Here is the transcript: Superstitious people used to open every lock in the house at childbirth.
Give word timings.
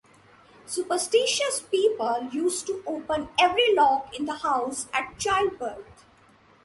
Superstitious 0.65 1.61
people 1.69 2.27
used 2.31 2.65
to 2.65 2.81
open 2.87 3.29
every 3.39 3.71
lock 3.75 4.11
in 4.17 4.25
the 4.25 4.33
house 4.37 4.87
at 4.91 5.13
childbirth. 5.19 6.05